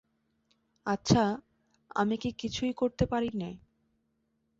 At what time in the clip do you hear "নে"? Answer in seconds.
3.33-3.49